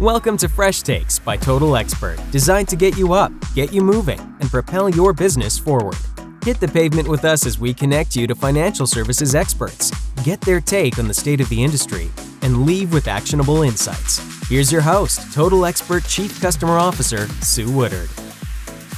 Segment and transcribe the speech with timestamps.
[0.00, 4.18] Welcome to Fresh Takes by Total Expert, designed to get you up, get you moving,
[4.40, 5.98] and propel your business forward.
[6.42, 9.90] Hit the pavement with us as we connect you to financial services experts,
[10.24, 12.10] get their take on the state of the industry,
[12.40, 14.22] and leave with actionable insights.
[14.48, 18.08] Here's your host, Total Expert Chief Customer Officer, Sue Woodard.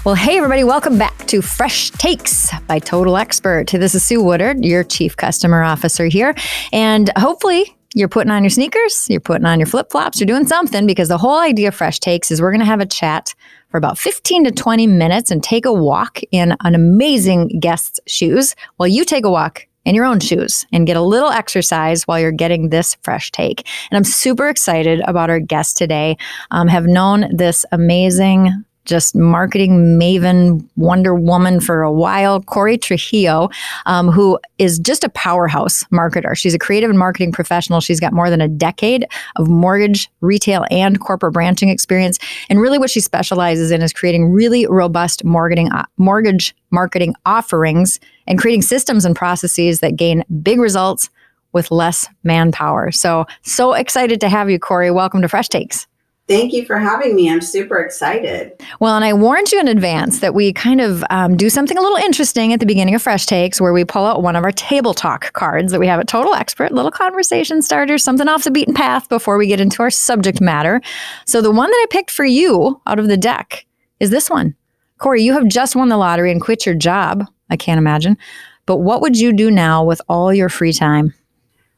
[0.05, 3.71] Well, hey, everybody, welcome back to Fresh Takes by Total Expert.
[3.71, 6.37] This is Sue Woodard, your Chief Customer Officer here.
[6.73, 10.47] And hopefully, you're putting on your sneakers, you're putting on your flip flops, you're doing
[10.47, 13.35] something because the whole idea of Fresh Takes is we're going to have a chat
[13.71, 18.55] for about 15 to 20 minutes and take a walk in an amazing guest's shoes
[18.77, 22.21] while you take a walk in your own shoes and get a little exercise while
[22.21, 23.67] you're getting this fresh take.
[23.91, 26.17] And I'm super excited about our guest today.
[26.51, 33.49] Um, have known this amazing just marketing maven, Wonder Woman for a while, Corey Trujillo,
[33.87, 36.37] um, who is just a powerhouse marketer.
[36.37, 37.81] She's a creative and marketing professional.
[37.81, 42.19] She's got more than a decade of mortgage, retail, and corporate branching experience.
[42.49, 48.39] And really, what she specializes in is creating really robust uh, mortgage marketing offerings and
[48.39, 51.09] creating systems and processes that gain big results
[51.53, 52.91] with less manpower.
[52.91, 54.91] So, so excited to have you, Corey.
[54.91, 55.87] Welcome to Fresh Takes.
[56.33, 57.31] Thank you for having me.
[57.31, 58.59] I'm super excited.
[58.81, 61.81] Well, and I warned you in advance that we kind of um, do something a
[61.83, 64.51] little interesting at the beginning of Fresh Takes where we pull out one of our
[64.53, 68.51] table talk cards that we have at Total Expert, little conversation starter, something off the
[68.51, 70.81] beaten path before we get into our subject matter.
[71.27, 73.67] So the one that I picked for you out of the deck
[74.01, 74.57] is this one.
[74.97, 77.27] Corey, you have just won the lottery and quit your job.
[77.51, 78.17] I can't imagine.
[78.65, 81.13] But what would you do now with all your free time?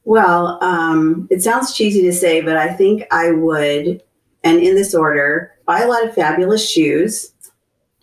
[0.05, 4.00] Well, um, it sounds cheesy to say, but I think I would
[4.45, 7.33] and in this order, buy a lot of fabulous shoes,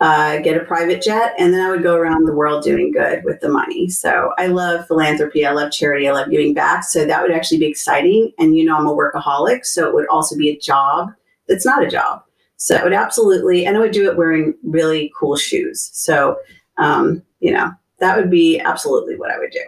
[0.02, 3.24] uh, get a private jet, and then I would go around the world doing good
[3.24, 3.88] with the money.
[3.88, 6.84] So I love philanthropy, I love charity, I love giving back.
[6.84, 8.32] So that would actually be exciting.
[8.40, 11.12] And you know, I'm a workaholic, so it would also be a job
[11.48, 12.24] that's not a job.
[12.58, 15.92] So it would absolutely, and I would do it wearing really cool shoes.
[15.94, 16.38] So,
[16.78, 19.64] um, you know, that would be absolutely what I would do.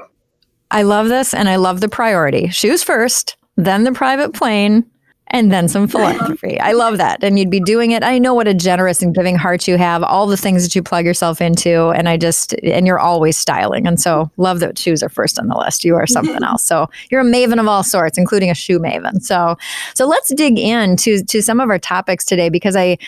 [0.71, 2.49] I love this and I love the priority.
[2.49, 4.85] Shoes first, then the private plane,
[5.33, 6.59] and then some philanthropy.
[6.59, 7.23] I love that.
[7.23, 8.03] And you'd be doing it.
[8.03, 10.83] I know what a generous and giving heart you have, all the things that you
[10.83, 11.89] plug yourself into.
[11.89, 13.87] And I just, and you're always styling.
[13.87, 15.83] And so love that shoes are first on the list.
[15.83, 16.63] You are something else.
[16.63, 19.23] So you're a maven of all sorts, including a shoe maven.
[19.23, 19.57] So,
[19.95, 22.99] so let's dig into to some of our topics today because I,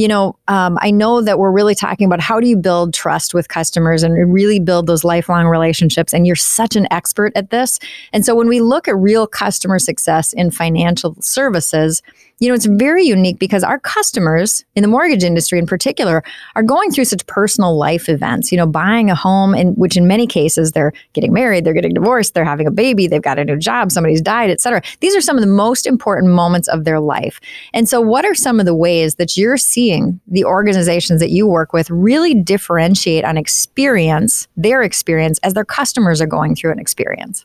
[0.00, 3.34] you know, um, I know that we're really talking about how do you build trust
[3.34, 6.14] with customers and really build those lifelong relationships.
[6.14, 7.78] And you're such an expert at this.
[8.14, 12.02] And so when we look at real customer success in financial services,
[12.38, 16.24] you know, it's very unique because our customers in the mortgage industry in particular
[16.54, 20.08] are going through such personal life events, you know, buying a home in which in
[20.08, 23.44] many cases they're getting married, they're getting divorced, they're having a baby, they've got a
[23.44, 24.80] new job, somebody's died, et cetera.
[25.00, 27.40] These are some of the most important moments of their life.
[27.74, 29.89] And so what are some of the ways that you're seeing
[30.26, 36.20] the organizations that you work with really differentiate on experience, their experience as their customers
[36.20, 37.44] are going through an experience?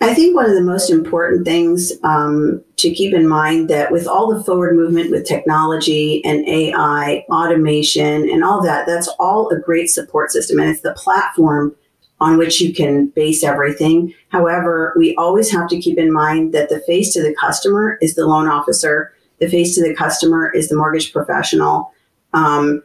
[0.00, 4.08] I think one of the most important things um, to keep in mind that with
[4.08, 9.60] all the forward movement with technology and AI, automation, and all that, that's all a
[9.60, 10.58] great support system.
[10.58, 11.76] And it's the platform
[12.22, 14.12] on which you can base everything.
[14.28, 18.14] However, we always have to keep in mind that the face to the customer is
[18.14, 21.92] the loan officer, the face to the customer is the mortgage professional.
[22.32, 22.82] Um,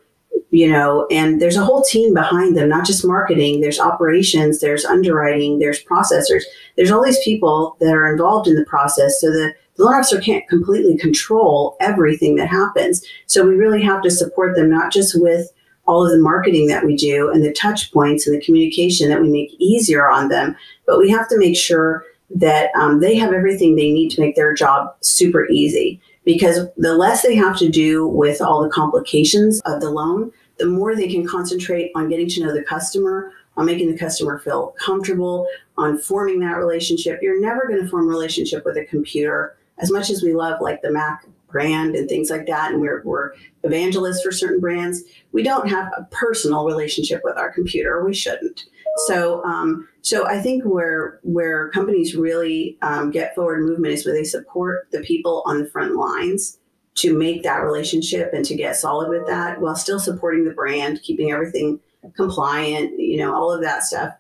[0.50, 3.62] you know, and there's a whole team behind them, not just marketing.
[3.62, 6.44] There's operations, there's underwriting, there's processors.
[6.76, 9.22] There's all these people that are involved in the process.
[9.22, 13.06] So the, the loan officer can't completely control everything that happens.
[13.28, 15.52] So we really have to support them, not just with
[15.86, 19.22] all of the marketing that we do and the touch points and the communication that
[19.22, 20.56] we make easier on them,
[20.88, 22.04] but we have to make sure
[22.34, 26.94] that um, they have everything they need to make their job super easy because the
[26.94, 31.08] less they have to do with all the complications of the loan, the more they
[31.08, 35.98] can concentrate on getting to know the customer, on making the customer feel comfortable, on
[35.98, 37.22] forming that relationship.
[37.22, 40.60] You're never going to form a relationship with a computer as much as we love
[40.60, 43.32] like the Mac brand and things like that, and we're, we're
[43.64, 45.04] evangelists for certain brands.
[45.32, 48.04] We don't have a personal relationship with our computer.
[48.04, 48.66] We shouldn't.
[49.06, 54.16] So, um, so I think where where companies really um, get forward movement is where
[54.16, 56.58] they support the people on the front lines
[56.96, 61.02] to make that relationship and to get solid with that while still supporting the brand,
[61.04, 61.80] keeping everything
[62.16, 64.14] compliant, you know, all of that stuff.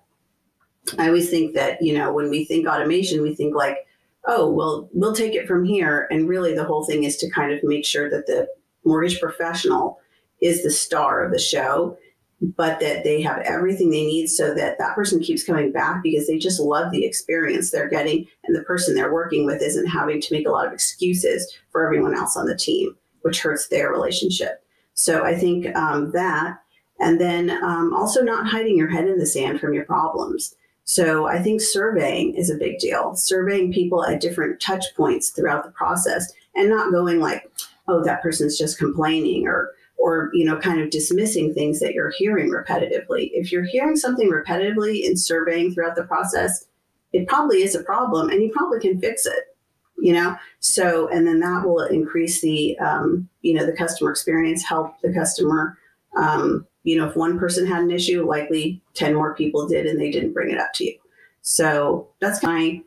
[1.00, 3.78] I always think that, you know, when we think automation, we think like,
[4.26, 6.08] oh, well, we'll take it from here.
[6.12, 8.48] And really the whole thing is to kind of make sure that the
[8.84, 10.00] mortgage professional
[10.42, 11.98] is the star of the show
[12.42, 16.28] but that they have everything they need so that that person keeps coming back because
[16.28, 20.22] they just love the experience they're getting and the person they're working with isn't having
[20.22, 23.92] to make a lot of excuses for everyone else on the team which hurts their
[23.92, 24.63] relationship.
[24.94, 26.60] So i think um, that
[27.00, 30.56] and then um, also not hiding your head in the sand from your problems.
[30.83, 33.16] So i think surveying is a big deal.
[33.16, 37.50] Surveying people at different touch points throughout the process and not going like
[37.88, 42.14] oh that person's just complaining or or you know kind of dismissing things that you're
[42.18, 43.30] hearing repetitively.
[43.34, 46.66] If you're hearing something repetitively in surveying throughout the process
[47.14, 49.56] it probably is a problem and you probably can fix it
[50.00, 50.38] you know?
[50.60, 55.14] So and then that will increase the um, you know the customer experience help the
[55.14, 55.78] customer
[56.16, 60.00] um, you know if one person had an issue likely 10 more people did and
[60.00, 60.98] they didn't bring it up to you.
[61.42, 62.82] So that's my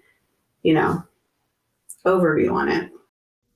[0.62, 1.02] you know
[2.06, 2.90] overview on it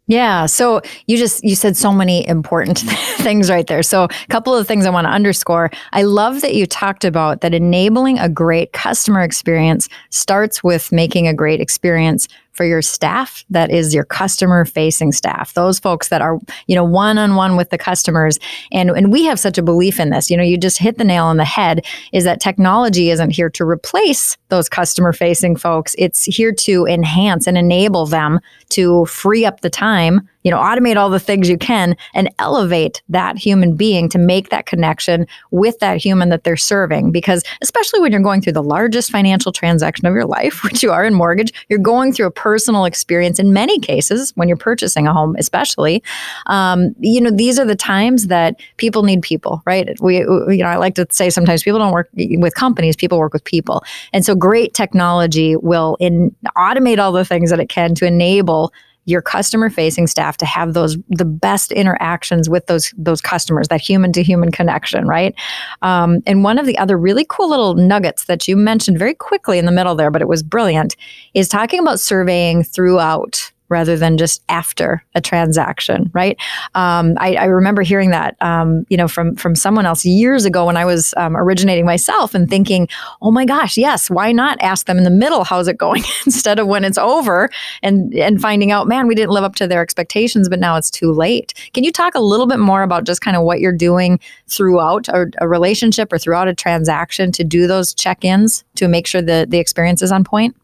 [0.07, 0.45] yeah.
[0.47, 2.79] So you just you said so many important
[3.19, 3.83] things right there.
[3.83, 5.71] So a couple of things I want to underscore.
[5.93, 11.27] I love that you talked about that enabling a great customer experience starts with making
[11.27, 16.23] a great experience for your staff that is your customer facing staff those folks that
[16.23, 18.39] are you know one on one with the customers.
[18.73, 20.31] And and we have such a belief in this.
[20.31, 23.51] You know you just hit the nail on the head is that technology isn't here
[23.51, 25.95] to replace those customer facing folks.
[25.99, 28.41] It's here to enhance and enable them
[28.71, 33.03] to free up the time you know, automate all the things you can and elevate
[33.09, 37.11] that human being to make that connection with that human that they're serving.
[37.11, 40.93] Because especially when you're going through the largest financial transaction of your life, which you
[40.93, 45.07] are in mortgage, you're going through a personal experience in many cases when you're purchasing
[45.07, 46.03] a home, especially.
[46.47, 49.99] Um, you know, these are the times that people need people, right?
[50.01, 53.33] We, you know, I like to say sometimes people don't work with companies, people work
[53.33, 53.83] with people.
[54.13, 58.73] And so great technology will in, automate all the things that it can to enable
[59.05, 63.81] your customer facing staff to have those the best interactions with those those customers that
[63.81, 65.35] human to human connection right?
[65.83, 69.59] Um, and one of the other really cool little nuggets that you mentioned very quickly
[69.59, 70.97] in the middle there but it was brilliant
[71.35, 76.37] is talking about surveying throughout rather than just after a transaction, right?
[76.75, 80.67] Um, I, I, remember hearing that, um, you know, from from someone else years ago
[80.67, 82.89] when I was um, originating myself and thinking,
[83.23, 86.59] oh my gosh, yes, why not ask them in the middle how's it going instead
[86.59, 87.49] of when it's over
[87.83, 90.91] and and finding out, man, we didn't live up to their expectations, but now it's
[90.91, 91.55] too late.
[91.73, 95.09] Can you talk a little bit more about just kind of what you're doing throughout
[95.09, 99.51] a, a relationship or throughout a transaction to do those check-ins to make sure that
[99.51, 100.55] the experience is on point?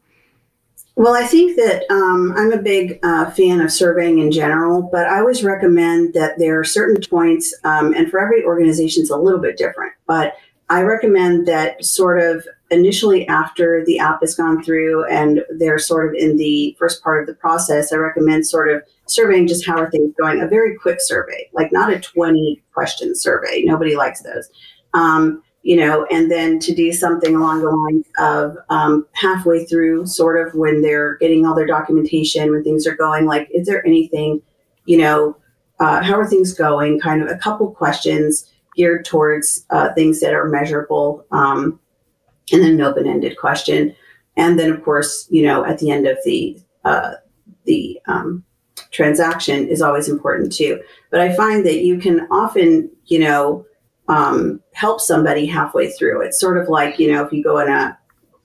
[0.96, 5.06] Well, I think that um, I'm a big uh, fan of surveying in general, but
[5.06, 9.16] I always recommend that there are certain points, um, and for every organization, it's a
[9.16, 9.94] little bit different.
[10.06, 10.34] But
[10.70, 16.08] I recommend that sort of initially after the app has gone through and they're sort
[16.08, 19.78] of in the first part of the process, I recommend sort of surveying just how
[19.78, 23.62] are things going, a very quick survey, like not a 20 question survey.
[23.64, 24.48] Nobody likes those.
[24.94, 30.06] Um, you know, and then to do something along the lines of um, halfway through,
[30.06, 33.86] sort of when they're getting all their documentation, when things are going, like, is there
[33.86, 34.40] anything,
[34.86, 35.36] you know,
[35.78, 36.98] uh, how are things going?
[36.98, 41.78] Kind of a couple questions geared towards uh, things that are measurable, um,
[42.52, 43.94] and then an open-ended question,
[44.36, 47.12] and then of course, you know, at the end of the uh,
[47.64, 48.44] the um,
[48.90, 50.82] transaction is always important too.
[51.10, 53.66] But I find that you can often, you know
[54.10, 56.22] um, help somebody halfway through.
[56.22, 57.96] It's sort of like, you know, if you go on a,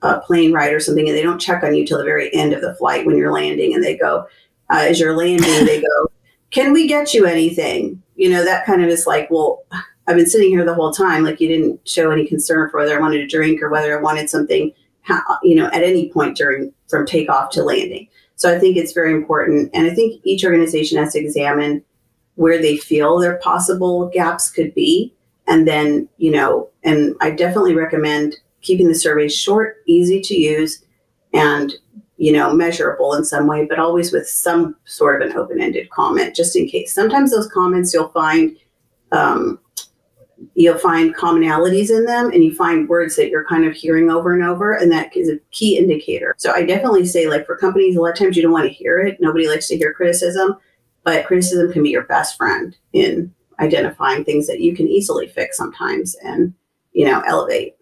[0.02, 2.52] a, plane ride or something and they don't check on you till the very end
[2.52, 4.28] of the flight when you're landing and they go,
[4.70, 6.08] uh, as you're landing, they go,
[6.52, 8.00] can we get you anything?
[8.14, 9.64] You know, that kind of is like, well,
[10.06, 11.24] I've been sitting here the whole time.
[11.24, 14.00] Like you didn't show any concern for whether I wanted a drink or whether I
[14.00, 14.72] wanted something,
[15.42, 18.06] you know, at any point during from takeoff to landing.
[18.36, 19.70] So I think it's very important.
[19.74, 21.82] And I think each organization has to examine
[22.36, 25.12] where they feel their possible gaps could be
[25.48, 30.84] and then, you know, and I definitely recommend keeping the surveys short, easy to use,
[31.32, 31.72] and,
[32.16, 35.90] you know, measurable in some way, but always with some sort of an open ended
[35.90, 36.92] comment, just in case.
[36.92, 38.56] Sometimes those comments you'll find,
[39.12, 39.60] um,
[40.54, 44.34] you'll find commonalities in them and you find words that you're kind of hearing over
[44.34, 47.96] and over and that is a key indicator so i definitely say like for companies
[47.96, 50.54] a lot of times you don't want to hear it nobody likes to hear criticism
[51.04, 55.56] but criticism can be your best friend in identifying things that you can easily fix
[55.56, 56.52] sometimes and
[56.92, 57.76] you know elevate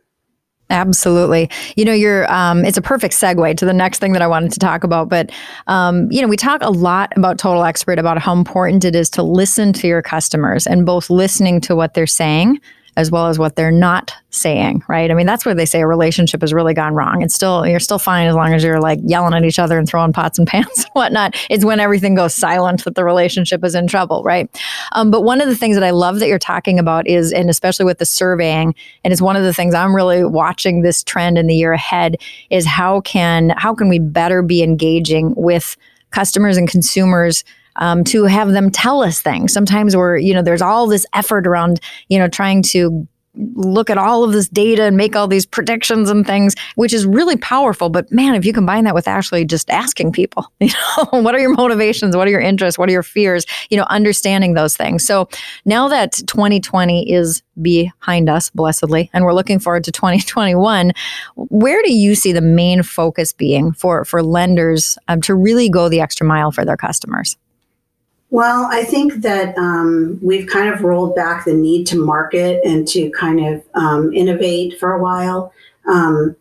[0.71, 1.51] Absolutely.
[1.77, 4.51] You know, you're, um, it's a perfect segue to the next thing that I wanted
[4.53, 5.09] to talk about.
[5.09, 5.31] But,
[5.67, 9.11] um, you know, we talk a lot about Total Expert about how important it is
[9.11, 12.61] to listen to your customers and both listening to what they're saying
[12.97, 15.11] as well as what they're not saying, right?
[15.11, 17.23] I mean, that's where they say a relationship has really gone wrong.
[17.23, 19.89] It's still, you're still fine as long as you're like yelling at each other and
[19.89, 21.37] throwing pots and pans and whatnot.
[21.51, 24.49] It's when everything goes silent that the relationship is in trouble, right?
[24.93, 27.51] Um, but one of the things that I love that you're talking about is, and
[27.51, 31.39] especially with the surveying, and it's one of the things I'm really watching this trend
[31.39, 32.17] in the year ahead
[32.51, 35.77] is how can, how can we better be engaging with
[36.11, 37.45] customers and consumers
[37.77, 39.53] um, to have them tell us things.
[39.53, 43.99] Sometimes we're, you know, there's all this effort around, you know, trying to look at
[43.99, 47.89] all of this data and make all these predictions and things, which is really powerful.
[47.89, 51.41] But man, if you combine that with actually just asking people, you know, what are
[51.41, 52.17] your motivations?
[52.17, 52.79] What are your interests?
[52.79, 53.45] What are your fears?
[53.71, 55.05] You know, understanding those things.
[55.05, 55.29] So
[55.65, 60.93] now that 2020 is behind us, blessedly, and we're looking forward to 2021,
[61.37, 65.89] where do you see the main focus being for, for lenders um, to really go
[65.89, 67.37] the extra mile for their customers?
[68.35, 72.85] Well, I think that um, we've kind of rolled back the need to market and
[72.89, 75.53] to kind of um, innovate for a while
[75.87, 76.35] um,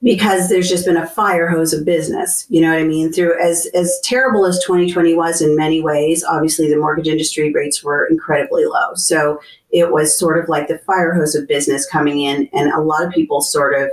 [0.00, 2.46] because there's just been a fire hose of business.
[2.50, 3.12] You know what I mean?
[3.12, 7.82] Through as as terrible as 2020 was in many ways, obviously the mortgage industry rates
[7.82, 8.94] were incredibly low.
[8.94, 9.40] So
[9.72, 13.04] it was sort of like the fire hose of business coming in, and a lot
[13.04, 13.90] of people sort of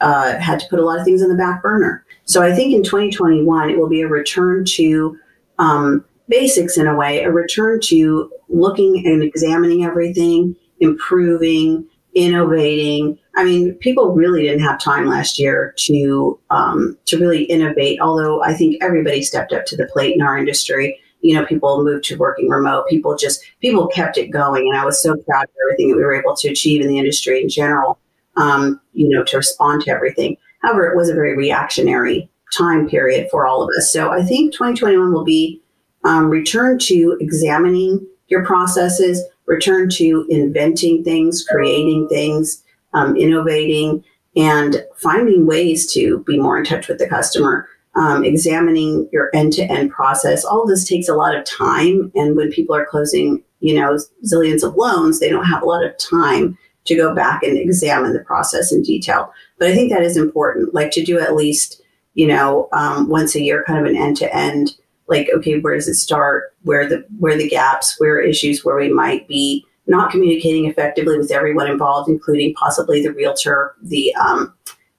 [0.00, 2.06] uh, had to put a lot of things on the back burner.
[2.24, 5.18] So I think in 2021 it will be a return to
[5.58, 13.18] um, basics in a way, a return to looking and examining everything, improving, innovating.
[13.36, 18.00] I mean, people really didn't have time last year to um, to really innovate.
[18.00, 20.98] Although I think everybody stepped up to the plate in our industry.
[21.20, 22.88] You know, people moved to working remote.
[22.88, 26.02] People just people kept it going, and I was so proud of everything that we
[26.02, 27.98] were able to achieve in the industry in general.
[28.36, 30.36] Um, you know, to respond to everything.
[30.62, 33.92] However, it was a very reactionary time period for all of us.
[33.92, 35.62] So I think 2021 will be
[36.06, 42.62] um, return to examining your processes, return to inventing things, creating things,
[42.94, 44.04] um, innovating,
[44.36, 47.68] and finding ways to be more in touch with the customer.
[47.96, 50.44] Um, examining your end-to-end process.
[50.44, 54.62] All this takes a lot of time, and when people are closing, you know, zillions
[54.62, 58.20] of loans, they don't have a lot of time to go back and examine the
[58.20, 59.32] process in detail.
[59.58, 61.80] But I think that is important, like to do at least,
[62.12, 64.76] you know, um, once a year, kind of an end-to-end
[65.08, 66.54] like okay where does it start?
[66.62, 71.30] Where the where the gaps where issues where we might be not communicating effectively with
[71.30, 74.52] everyone involved including possibly the realtor the um,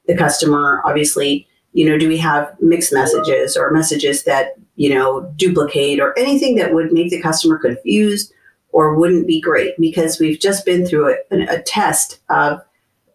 [0.07, 0.81] the customer.
[0.85, 6.17] Obviously you know do we have mixed messages or messages that you know duplicate or
[6.17, 8.33] anything that would make the customer confused
[8.71, 9.73] or wouldn't be great?
[9.79, 12.61] Because we've just been through a, a test of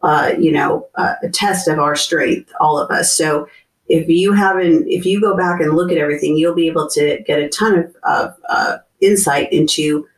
[0.02, 3.16] uh, you know a test of our strength all of us.
[3.16, 3.48] So
[3.92, 7.22] if you haven't, if you go back and look at everything, you'll be able to
[7.26, 10.08] get a ton of, of uh, insight into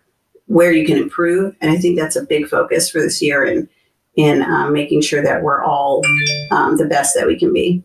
[0.47, 1.57] where you can improve.
[1.61, 3.69] And I think that's a big focus for this year in
[4.15, 6.03] in um, making sure that we're all
[6.53, 7.83] um, the best that we can be.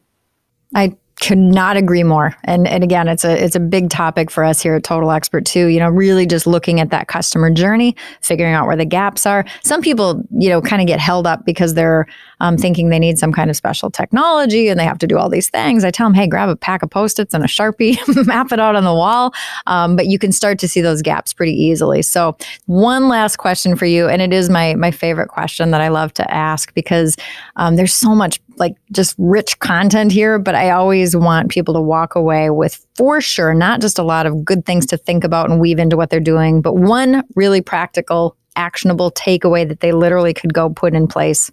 [0.75, 2.35] I could not agree more.
[2.45, 5.45] And and again, it's a it's a big topic for us here at Total Expert
[5.45, 5.67] too.
[5.67, 9.45] You know, really just looking at that customer journey, figuring out where the gaps are.
[9.63, 12.07] Some people, you know, kind of get held up because they're
[12.39, 15.29] um, thinking they need some kind of special technology and they have to do all
[15.29, 15.83] these things.
[15.83, 18.59] I tell them, hey, grab a pack of post its and a sharpie, map it
[18.59, 19.33] out on the wall.
[19.67, 22.01] Um, but you can start to see those gaps pretty easily.
[22.01, 25.89] So one last question for you, and it is my my favorite question that I
[25.89, 27.17] love to ask because
[27.57, 31.81] um, there's so much like just rich content here, but I always want people to
[31.81, 35.49] walk away with for sure not just a lot of good things to think about
[35.49, 40.33] and weave into what they're doing, but one really practical, actionable takeaway that they literally
[40.33, 41.51] could go put in place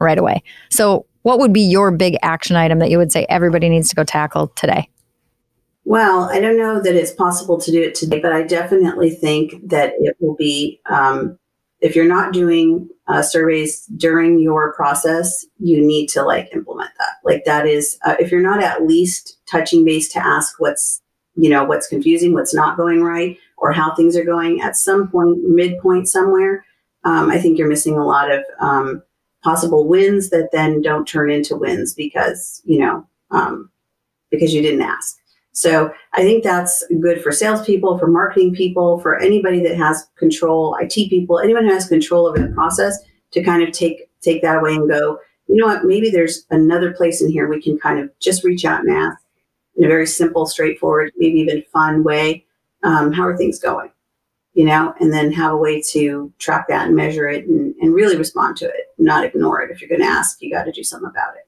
[0.00, 0.42] right away.
[0.70, 3.96] So, what would be your big action item that you would say everybody needs to
[3.96, 4.90] go tackle today?
[5.86, 9.68] Well, I don't know that it's possible to do it today, but I definitely think
[9.68, 11.38] that it will be um,
[11.84, 17.16] if you're not doing uh, surveys during your process, you need to like implement that.
[17.24, 21.02] Like that is, uh, if you're not at least touching base to ask what's,
[21.34, 25.08] you know, what's confusing, what's not going right, or how things are going at some
[25.08, 26.64] point, midpoint somewhere,
[27.04, 29.02] um, I think you're missing a lot of um,
[29.42, 33.70] possible wins that then don't turn into wins because, you know, um,
[34.30, 35.18] because you didn't ask.
[35.54, 40.76] So I think that's good for salespeople, for marketing people, for anybody that has control,
[40.80, 42.98] IT people, anyone who has control over the process
[43.30, 46.92] to kind of take take that away and go, you know what, maybe there's another
[46.92, 49.18] place in here we can kind of just reach out and ask
[49.76, 52.44] in a very simple, straightforward, maybe even fun way.
[52.82, 53.90] Um, how are things going?
[54.54, 57.94] You know, and then have a way to track that and measure it and, and
[57.94, 59.70] really respond to it, not ignore it.
[59.70, 61.46] If you're going to ask, you got to do something about it.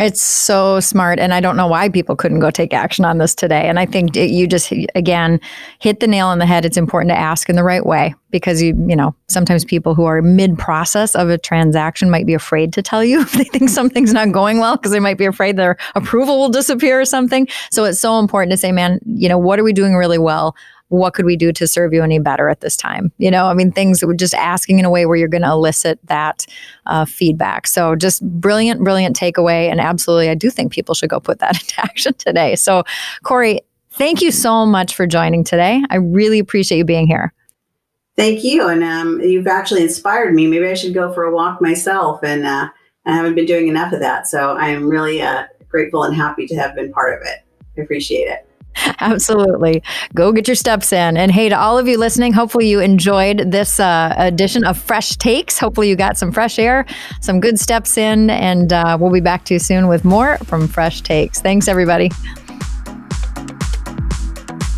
[0.00, 1.20] It's so smart.
[1.20, 3.68] And I don't know why people couldn't go take action on this today.
[3.68, 5.40] And I think it, you just, again,
[5.78, 6.64] hit the nail on the head.
[6.64, 10.04] It's important to ask in the right way because you, you know, sometimes people who
[10.04, 13.70] are mid process of a transaction might be afraid to tell you if they think
[13.70, 17.46] something's not going well because they might be afraid their approval will disappear or something.
[17.70, 20.56] So it's so important to say, man, you know, what are we doing really well?
[20.94, 23.12] What could we do to serve you any better at this time?
[23.18, 25.42] You know, I mean, things that we're just asking in a way where you're going
[25.42, 26.46] to elicit that
[26.86, 27.66] uh, feedback.
[27.66, 29.70] So just brilliant, brilliant takeaway.
[29.70, 32.56] And absolutely, I do think people should go put that into action today.
[32.56, 32.84] So,
[33.22, 33.60] Corey,
[33.90, 35.82] thank you so much for joining today.
[35.90, 37.32] I really appreciate you being here.
[38.16, 38.68] Thank you.
[38.68, 40.46] And um, you've actually inspired me.
[40.46, 42.20] Maybe I should go for a walk myself.
[42.22, 42.68] And uh,
[43.06, 44.28] I haven't been doing enough of that.
[44.28, 47.40] So I am really uh, grateful and happy to have been part of it.
[47.76, 48.48] I appreciate it.
[49.00, 49.82] Absolutely.
[50.14, 51.16] Go get your steps in.
[51.16, 55.16] And hey, to all of you listening, hopefully you enjoyed this uh, edition of Fresh
[55.16, 55.58] Takes.
[55.58, 56.86] Hopefully you got some fresh air,
[57.20, 60.68] some good steps in, and uh, we'll be back to you soon with more from
[60.68, 61.40] Fresh Takes.
[61.40, 62.10] Thanks, everybody.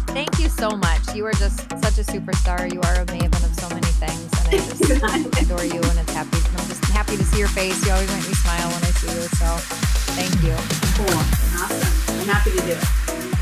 [0.08, 1.14] Thank you so much.
[1.14, 2.72] You are just such a superstar.
[2.72, 5.80] You are a maven of so many things, and I just adore you.
[5.80, 6.38] And it's happy.
[6.58, 7.84] I'm just happy to see your face.
[7.84, 9.28] You always make me smile when I see you.
[9.36, 9.46] So,
[10.16, 10.56] thank you.
[10.96, 11.18] Cool.
[11.60, 12.20] Awesome.
[12.20, 13.35] I'm happy to do it.